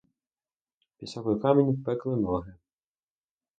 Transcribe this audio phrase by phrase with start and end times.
[1.03, 2.55] Пісок і камінь пекли ноги.